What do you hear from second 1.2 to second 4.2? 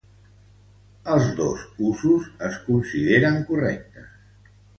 dos usos es consideren correctes.